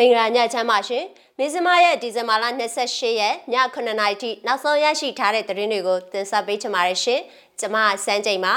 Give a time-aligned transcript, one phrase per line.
[0.00, 1.04] မင်္ဂလာညချမ်းပါရှင်
[1.38, 2.44] မင်းစမရဲ့ဒီဇင်ဘာလ
[2.82, 7.20] 28ရက်ည9:00နာရီထိနောက်ဆုံးရရှိထားတဲ့သတင်းတွေကိုတင်ဆက်ပေးချင်ပါတယ်ရှင်
[7.60, 8.54] ကျွန်မစန်းချိန်ပါ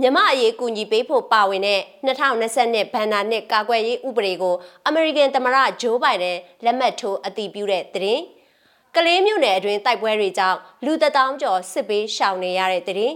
[0.00, 4.54] မြမအရေးကူညီပေးဖို့ပါဝင်တဲ့2020ဘန်နာနှစ်ကာကွယ်ရေးဥပဒေကို
[4.86, 8.22] အမေရိကန်သမ္မတဂျိုးဘိုင်ဒန်လက်မှတ်ထိုးအတည်ပြုတဲ့သတင်း
[8.96, 13.14] ကလေးမြို့နယ်အတွင်းတိုက်ပွဲတွေကြောင့်လူတထောင်ကျော်စစ်ပေးရှောင်နေရတဲ့သတင်း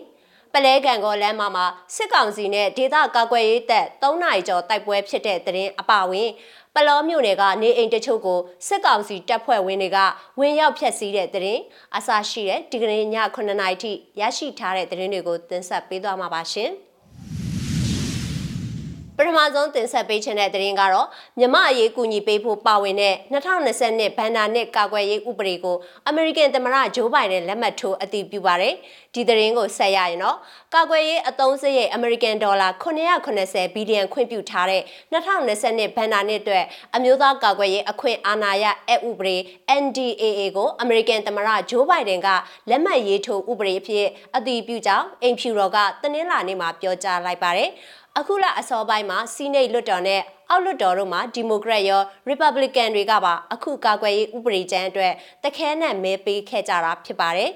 [0.53, 6.31] ပလဲကန်ကောလမ်းမှာစစ်ကောင်စီနဲ့ဒေသကာကွယ်ရေးတပ်3နိုင်ကျော်တိုက်ပွဲဖြစ်တဲ့သတင်းအပဝင်
[6.75, 9.99] ပလောမြို့နယ်ကနေအိမ်တချို့ကိုစစ်ကောင်စီတပ်ဖွဲ့ဝင်တွေက
[10.41, 11.63] ဝင်ရောက်ဖျက်ဆီးတဲ့သတင်း
[11.97, 13.05] အစရှိတဲ့ဒီကနေ့ည
[13.37, 16.73] 9:00နာရီထိရရှိထားတဲ့သတင်းတွေကိုတင်ဆက်ပေးသွားမှာပါရှင်။
[19.21, 21.09] ပထမဆုံးတင်ဆက်ပေးခြင်းတဲ့သတင်းကတော့
[21.39, 25.77] မြမအရေးကူညီပေးဖို့ပါဝင်တဲ့2020နှစ်ဘန်နာနှစ်ကာကွယ်ရေးဥပဒေကို
[26.09, 28.75] အမေရိကန်သမ္မတဂျိုးဘိုင်ဒန်လက်မှတ်ထိုးအတည်ပြုပါတယ်။
[29.15, 30.37] ဒီသတင်းကိုဆက်ရရင်တော့
[30.75, 34.83] ကာကွယ်ရေးအသုံးစရိတ်အမေရိကန်ဒေါ်လာ980ဘီလီယံခွင့်ပြုထားတဲ့
[35.13, 39.37] 2020နှစ်ဘန်နာနှစ်အတွက်အမျိုးသားကာကွယ်ရေးအခွင့်အာဏာရအဥပဒေ
[39.83, 42.29] NDAA ကိုအမေရိကန်သမ္မတဂျိုးဘိုင်ဒန်က
[42.71, 47.71] လက်မှတ်ရေးထိုးဥပဒေအဖြစ်အတည်ပြုကြောင်းအိမ်ဖြူတော်ကတနင်္လာနေ့မှာပြောကြားလိုက်ပါတယ်။
[48.17, 55.13] အခုလအစောပိုင်းမှာစီနိတ်လွတ်တော်နဲ့အောက်လွတ်တော်တို့မှာဒီမိုကရက်ရောရီပတ်ဘလီကန်တွေကပါအခုကာကွယ်ရေးဥပဒေကြမ်းအတွက်
[55.45, 57.51] တခဲနဲ့မဲပေးခဲ့ကြတာဖြစ်ပါတယ်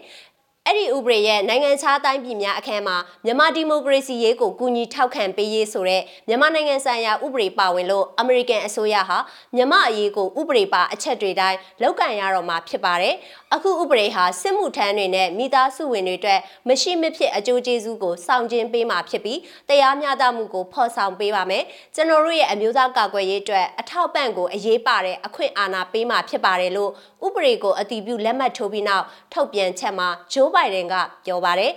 [0.67, 9.19] အဲ့ဒီဥပဒေရဲ့နိုင်ငံခြားတိုင်းပြည်များအခမ်းမှာမြန်မာဒီမိုကရေစီရေးကိုကူညီထောက်ခံပေးရေးဆိုတဲ့မြန်မာနိုင်ငံဆိုင်ရာဥပဒေပါဝင်လို့အမေရိကန်အစိုးရဟာ
[9.56, 13.14] မြန်မာအရေးကိုဥပဒေပါအချက်တွေတိုင်းလောက်ကန်ရတော့မှာဖြစ်ပါတယ်။
[13.55, 21.64] အခုဥပဒေဟာစစ်မှုထမ်းတွေနဲ့မိသားစုဝင်တွေအတွက်မရှိမဖြစ်အကျိုးကျေးဇူးကိုစောင့်ကျဉ်ပေးမှာဖြစ်ပြီးတရားမျှတမှုကိုဖော်ဆောင်ပေးပါမယ်။
[21.95, 26.91] ကျွန်တော်တို့ရဲ့အမျိုးသားကာကွယ်ရေးအတွက်အထောက်ပံ့ကိုအရေးပါတဲ့အခွင့်အာဏာပေးမှာဖြစ်ပါတယ်လို့
[27.27, 30.95] ဥပဒေကိုအတည်ပြုလက်မှတ်ထိုးပြီးနောက်ထုတ်ပြန်ချက်မှာဂျိုးဘိုင်ဒန်က
[31.27, 31.73] ပြောပါတယ်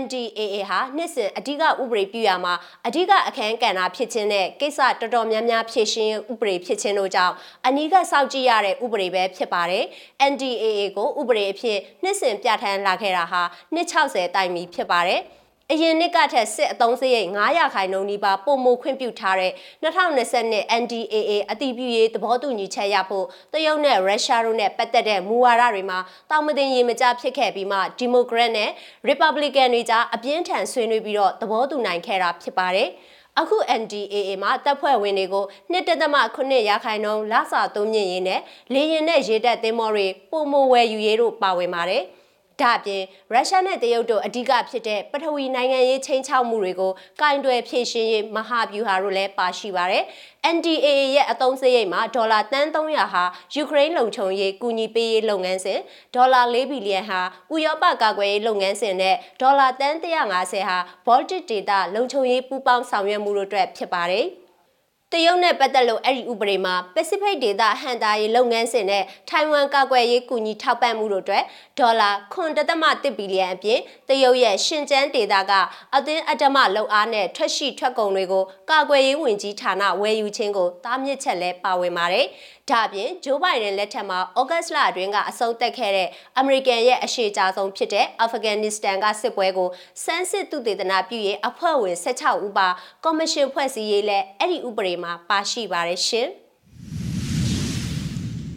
[0.00, 2.54] NDAA ဟာနှစ်စဉ်အဓိကဥပဒေပြုရမှာ
[2.86, 7.34] အဓိကအခမ်းကဏ္ဍဖြစ်ခြင်းနဲ့ကိစ္စတော်တော်များများဖြည့်ရှင်းဥပဒေဖြစ်ခြင်းတို့ကြောင့်
[7.66, 9.84] အနီးကစောင့်ကြည့်ရတဲ့ဥပဒေပဲဖြစ်ပါတယ်။
[10.30, 10.66] NDAA
[10.96, 13.42] ကိုဥပဒေအဖြစ်နှစ်စဉ်ပြဋ္ဌာန်းလာခဲ့တာဟာ
[13.74, 15.22] နှစ်60တိုင်ပြီဖြစ်ပါတယ်။
[15.74, 19.52] အရင်နှစ်ကထက်စစ်အသုံးစရိတ်900ခိုင်နှုန်းနီးပါးပုံမခွင့်ပြုထားတဲ့
[19.82, 25.98] 2020 NDAA အတည်ပြုရေးသဘောတူညီချက်ရဖို့တရုတ်နဲ့ရုရှားတို့နဲ့ပတ်သက်တဲ့မူဝါဒတွေမှာ
[26.30, 28.70] တောင်မတင်ရေမကြဖြစ်ခဲ့ပြီးမှဒီမိုကရက်နဲ့
[29.06, 32.88] ရီပတ်ဘလီကန်တွေကြားအပြင်းထန်ဆွေးနွေးပြီးတော့သဘောတူနိုင်ခဲ့တာဖြစ်ပါတယ်။
[33.40, 38.40] အခု NDAA မှာတပ်ဖွဲ့ဝင်တွေကိုနှစ်တသမ9ရာခိုင်နှုန်းလစာသုံးမြင့်ရေးနဲ့
[38.72, 42.04] လေရင်နဲ့ရေတပ်သင်းမောတွေပုံမဝယ်ယူရေးတို့ပါဝင်ပါတယ်။
[42.62, 43.02] ဒါ့အပြင်
[43.32, 50.04] ရုရှားနဲ့တရုတ်တို့အဓိကဖြစ်တဲ့ပထဝီနိုင်ငံရေးချင်းချောက်မှုတွေကိုကင်တွယ်ဖြည့်ရှင်းရေးမဟာဗျူဟာတို့လည်းပါရှိပါတယ်။
[50.54, 53.24] NDAA ရဲ့အသုံးစရိတ်မှာဒေါ်လာတန်း300ဟာ
[53.54, 55.80] ယူကရိန်းလုံခြုံရေးကူညီပေးရေးလုပ်ငန်းစဉ်
[56.14, 57.20] ဒေါ်လာ4ဘီလီယံဟာ
[57.54, 64.26] ဥရောပကာကွယ်ရေးလုပ်ငန်းစဉ်နဲ့ဒေါ်လာတန်း150ဟာ Baltic Data လုံခြုံရေးပူးပေါင်းဆောင်ရွက်မှုတို့အတွက်ဖြစ်ပါတယ်။
[65.12, 71.44] တရုတ်နဲ့ပတ်သက်လို့အဲ့ဒီဥပဒေမှာ Pacific ဒေသဟန်တာရေးလုပ်ငန်းစဉ်နဲ့ထိုင်ဝမ်ကာကွယ်ရေးကူညီထောက်ပံ့မှုတို့အတွက်
[71.78, 75.52] ဒေါ်လာ9.1ဘီလီယံအပြင်တရုတ်ရဲ့ရှင်ကျန်းဒေသက
[75.96, 82.26] အသင်းအတ္တမလုံအားနဲ့ထွက်ရှိထွက်ကုန်တွေကိုကာကွယ်ရေးဝန်ကြီးဌာနဝယ်ယူခြင်းကိုတားမြစ်ချက်လဲပါဝင်ပါတယ်။
[82.70, 86.08] ဒါ့အပြင်ဂျိုးဘိုင်ဒန်လက်ထက်မှာဩဂတ်လအတွင်းကအဆုံးသက်ခဲ့တဲ့
[86.38, 89.68] အမေရိကန်ရဲ့အရှိကြဆုံးဖြစ်တဲ့အာဖဂန်နစ္စတန်ကစစ်ပွဲကို
[90.04, 92.68] စမ်းစစ်သူတေသနာပြုရေးအဖွဲ့ဝင်16ဦးပါ
[93.04, 96.28] ကော်မရှင်ဖွဲ့စည်းရေးလဲအဲ့ဒီဥပဒေမှာပါရှိပါတယ်ရှင်။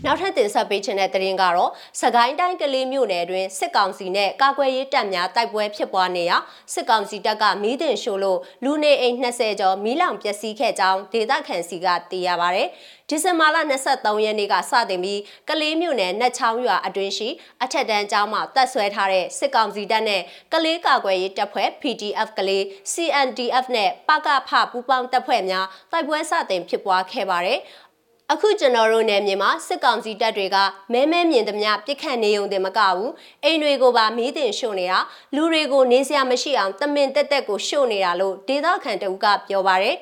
[0.07, 1.71] နောက်ထပ်တင်ဆက်ပေးခြင်းတဲ့သတင်းကတော့
[2.01, 6.38] စကိုင်းတိုင်းကလေးမြို့နယ်တွင်စစ်ကောင်စီနဲ့ကာကွယ်ရေးတပ်များတိုက်ပွဲဖြစ်ပွားနေရာ
[6.73, 12.61] စစ်ကောင်စီတပ်ကမီးတင်ရှို့လို့လူနေအိမ်20ကျော်မီးလောင်ပျက်စီးခဲ့ကြောင်းဒေသခံစီကသိရပါဗျ။
[13.09, 13.57] ဒီဇင်ဘာလ
[13.91, 17.29] 23ရက်နေ့ကစတင်ပြီးကလေးမြို့နယ်နှက်ချောင်းရွာအတွင်းရှိ
[17.63, 20.22] အထက်တန်းကျောင်းမှာတပ်ဆွဲထားတဲ့စစ်ကောင်စီတပ်နဲ့
[20.53, 27.61] ကလေးကာကွယ်ရေးတပ်ဖွဲ့ PDF ကလေး CNDF နဲ့ပကဖပူးပေါင်းတပ်ဖွဲ့များတိုက်ပွဲစတင်ဖြစ်ပွားခဲ့ပါတယ်။
[28.33, 30.57] အခုကျွန်တော်တို့နယ်မြေမှာစစ်ကောင်စီတပ်တွေက
[30.93, 33.11] မဲမဲမြင်သမျှပြစ်ခတ်နေုံတင်မကဘူး
[33.43, 34.99] အိမ်တွေကိုပါမီးတင်ရှို့နေတာ
[35.35, 39.95] လူတွေကိုနေစရာမရှိအောင်တမင်တက်တက်ကိုရှို့နေတာလို့ဒေသခံတအုပ်ကပြောပါတယ်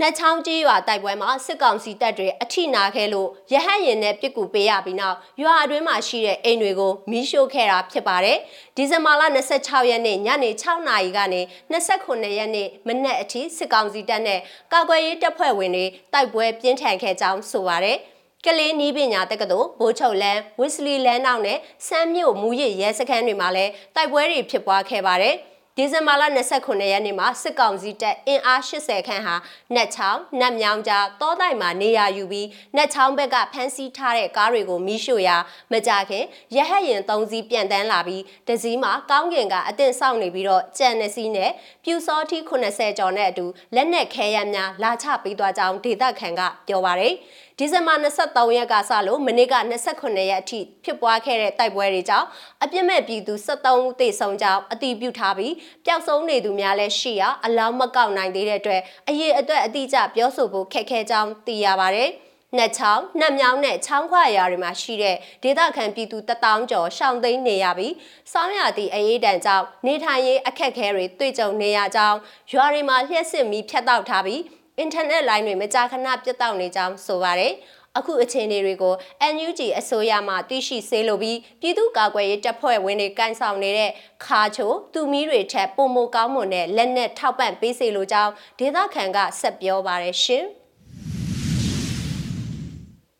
[0.00, 8.38] နှချောင်းကြီးရွာတိုက်ပွဲမှာစစ်ကောင်စီတပ်တွေအထိနာခဲလို့ရဟတ်ရင်နဲ့ပြစ်ကူပေးရပြီးနောက်ရွာအတွင်းမှာရှိတဲ့အိမ်တွေကိုမီးရှို့ခဲ့တာဖြစ်ပါတယ်။
[8.76, 11.40] ဒီဇင်ဘာလ26ရက်နေ့ညနေ6နာရီကနေ
[11.72, 14.40] 29ရက်နေ့မနက်အထိစစ်ကောင်စီတပ်နဲ့
[14.72, 17.98] ကာကွယ်ရေးတပ်ဖွဲ့ဝင်တွေတိုက်ပွဲပြင်းထန်ခဲ့ကြောင်းဆိုပါတယ်။
[18.44, 25.36] ကလေးနီးပညာတက္ကသိုလ်ဘိုးချုပ်လန်းဝစ်စလီလန်းနောက်နဲ့စမ်းမြို့မူရစ်ရဲစခန်းတွေမှာလည်းတိုက်ပွဲတွေဖြစ်ပွားခဲ့ပါတယ်။
[25.78, 26.22] ဒီဇင်ဘာလ
[26.56, 29.34] 29ရက်နေ့မှာစစ်ကောင်စီတပ်အင်အား80ခန့်ဟာ
[29.74, 35.36] နက်ချောင်းနက်မြောင်းကြားတောတိုက်မှာနေရာယူပြီးနက်ချောင်းဘက်ကဖမ်းဆီးထားတဲ့ကားတွေကိုမီးရှို့ရာ
[35.72, 36.24] မကြခင်
[36.56, 41.50] ရဟတ်ရင်၃စီးပြန်တန်းလာပြီးတစည်းမှာကောင်းကင်ကအသင့်ဆောက်နေပြီးတော့ကြံနှစ်စီးနဲ့
[41.84, 42.38] ပြူစောထီ
[42.68, 47.14] 80ကျော်နဲ့အတူလက်နက်ခဲယမ်းများလာချပေးသွားကြောင်းဒေသခံကပြောပါရယ်
[47.60, 49.54] ဒီဇင်ဘာ23ရက်ကစလို့မနေ့က
[49.90, 52.26] 29ရက်အထိဖြစ်ပွားခဲ့တဲ့တိုက်ပွဲတွေကြောင့်
[52.62, 55.54] အပြစ်မဲ့ပြည်သူ73ဦးသေဆုံးကြောင်းအတည်ပြုထားပြီး
[55.84, 62.10] ပျောက်ဆုံးနေသူများလည်းရှိရာအလောင်းမကောက်နိုင်သေးတဲ့အတွက်အရေးအတွက်အတိအကျပြောဆိုဖို့ခက်ခဲကြောင်းသိရပါတယ်။
[62.56, 67.94] နှက်ချောင်းနှက်မြောင်းနဲ့ချောင်းခွာရာတွေမှာရှိတဲ့ဒေသခံပြည်သူတထောင်ကျော်ရှောင်သိမ်းနေရပြီး
[68.32, 72.18] စောင်းရသည့်အရေးတန်ကြောင့်နေထိုင်ရေးအခက်အခဲတွေတွေ့ကြုံနေရကြောင်း
[72.52, 74.40] ရွာတွေမှာလျှက်စစ်မီဖြတ်တောက်ထားပြီး
[74.78, 77.52] အင်တာနက်လိုင်းတွေမကြာခဏပြတ်တောက်နေကြောင်းဆိုပါတယ်
[77.98, 78.94] အခုအခြေအနေတွေကို
[79.34, 83.90] NUG အစိုးရမှသိရှိစေလိုပြီးပြည်သူ့ကာကွယ်ရေးတပ်ဖွဲ့ဝင်တွေကန်ဆောင်နေတဲ့
[84.24, 90.44] ခါချိုသူမီးတွေထက်ပုံမကောင်းမွန်တဲ့လက်နက်ထောက်ပံ့ပေးစေလိုကြောင်းဒေသခံကဆက်ပြောပါရရှင်။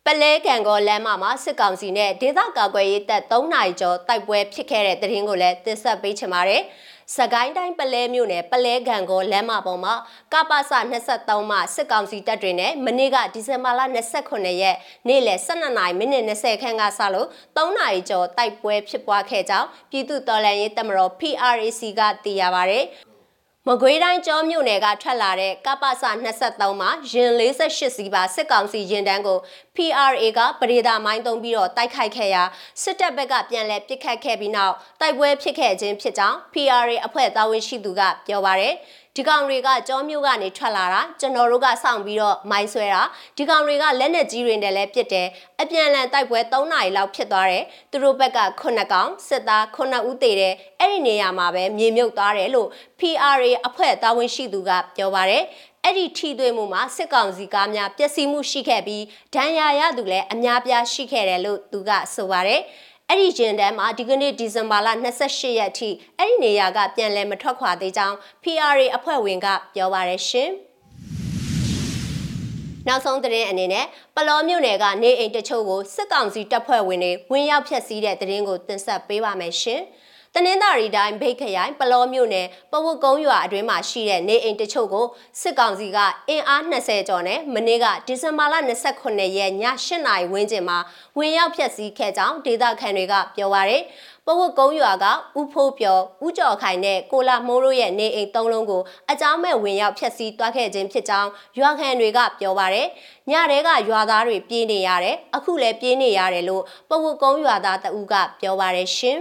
[0.05, 6.61] ပလဲကံကောလမ်းမမှာစစ်ကောင်စီနဲ့ဒေသကာကွယ်ရေးတပ်3နိုင်ကျော်တိုက်ပွဲဖြစ်ခဲ့တဲ့တဲ့ရင်ကိုလည်းတင်ဆက်ပေးချင်ပါတယ်။
[7.15, 9.93] စကိုင်းတိုင်းပလဲမြို့နယ်ပလဲကံကောလမ်းမပေါ်မှာ
[10.33, 10.59] ကပ္ပစ
[11.05, 13.81] 23မှစစ်ကောင်စီတပ်တွေနဲ့မနေ့ကဒီဇင်ဘာလ
[14.19, 14.77] 29ရက်
[15.07, 22.79] နေ့လယ်12:30မိနစ်20ခန်းကစလို့3နာရီကျော်တိုက်ပွဲဖြစ်ပွားခဲ့ကြောင်းပြည်သူ့တော်လှန်ရေးတပ်မတော် PRAC ကသိရပါဗျ။
[23.69, 25.91] မကွေးတိုင်းကျောမြို့နယ်ကထွက်လာတဲ့ကပ္ပစ
[26.37, 29.39] 23မှာရင်48စီးပါစစ်ကောင်စီရင်တန်းကို
[29.75, 32.43] PRA ကပရိဒါမိုင်းတုံးပြီးတော့တိုက်ခိုက်ခဲ့ရာ
[32.83, 38.75] စစ်တပ်ဘက်ကပြန်လည်ပစ်ခတ်ခဲ့ပြီးနောက်တိုက်ပွဲဖြစ်ခဲ့ခြင်းဖြစ်ကြောင်း PRA အဖွဲ့သားဝန်ရှိသူကပြောပါရယ်
[39.17, 43.01] ဒီကောင်တွေကကြောမျိုးကနေထွက်လာတာကျွန်တော်တို့ကစောင့်ပြီးတော့မိုင်းဆွဲတာ
[43.37, 45.27] ဒီကောင်တွေကလက်နက်ကြီးတွေနဲ့လည်းပစ်တယ်
[45.61, 52.69] အပြန်လန်တိုက်ပွဲ3နာရီလောက်ဖြစ်သွားတယ်သူတို့ဘက်က9ကောင်စစ်သား9ဦးသေတယ်အဲ့ဒီနေရာမှာပဲမြေမြုပ်သွားတယ်လို့
[52.99, 55.43] PRA အဖွဲ့တာဝန်ရှိသူကပြောပါတယ်
[55.83, 59.03] အဲ့ဒီထိတွေ့မှုမှာစစ်ကောင်စီကားများပျက်စီးမှုရှိခဲ့ပြီး
[59.35, 62.61] ဒဏ်ရာရသူလည်းအများပြားရှိခဲ့တယ်လို့သူကဆိုပါတယ်
[63.11, 64.87] အဲ့ဒီဂျင်တန်းမှာဒီကနေ့ဒီဇင်ဘာလ
[65.19, 70.49] 28ရက်ထိအဲ့ဒီနေရာကပြန်လည်မထွက်ခွာသေးကြောင်း PRA အဖွဲ့ဝင်ကပြောပါရရှင်
[72.87, 79.81] နောက်ဆုံးသတင်းအနေနဲ့ပလောမြို့နယ်ကနေအိမ်တချို့ကိုစစ်ကောင်စီတပ်ဖွဲ့ဝင်တွေဝင်ရောက်ဖျက်ဆီးတဲ့သတင်းကိုတင်ဆက်ပေးပါမယ်ရှင်။
[80.35, 85.05] တနင်္သာရီတိုင်းဘိတ်ခရိုင်ပလောမြို့နယ်ပဝတ်ကုန်းရွာအတွင်းမှာရှိတဲ့နေအိမ်တချို့ကို
[85.41, 85.97] စစ်ကောင်စီက
[86.29, 88.55] အင်အား20ကျော်နဲ့မနေ့ကဒီဇင်ဘာလ
[88.95, 89.53] 29ရက်ည
[89.85, 90.77] 8နာရီဝန်းကျင်မှာ
[91.17, 93.83] ဝင်ရောက်ဖျက်ဆီးခဲ့ကြောင်းဒေသခံတွေကပြောပါရယ်
[94.25, 95.05] ပဝတ်ကုန်းရွာက
[95.39, 98.81] ဥဖိုးပြော်ဥကြော်ခိုင်နဲ့ကိုလာမိုးတို့ရဲ့နေအိမ်သုံးလုံးကို
[99.11, 101.29] အကြောင်းမဲ့ဝင်ရောက်ဖျက်ဆီးတွားခဲ့ခြင်းဖြစ်ကြောင်း
[101.59, 102.87] ရွာခံတွေကပြောပါရယ်
[103.31, 109.19] ညတဲကရွာသားတွေပြေးနေရတယ်အခုလည်းပြေးနေရတယ်လို့ပဝတ်ကုန်းရွာသားတအူးကပြောပါရယ်ရှင်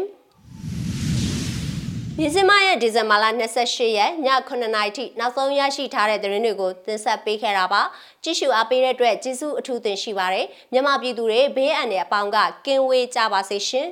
[2.20, 7.82] ဒီဇင်ဘာရဲ့ဒီဇင်ဘာလ28ရက်ည9:00နာရီထိနောက်ဆုံးရရှိထားတဲ့သတင်းတွေကိုတင်ဆက်ပေးခဲ့တာပါ
[8.22, 12.36] ကြည့်ရှုအားပေးတဲ့အတွက်ကျေးဇူးအထူးတင်ရှိပါတယ်မြန်မာပြည်သူတွေဘေးအန္တရာယ်အပေါင်းက
[12.66, 13.88] ကင်းဝေးကြပါစေရှင်